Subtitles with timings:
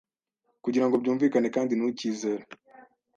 [0.63, 2.43] kugirango byumvikane kandi ntukizere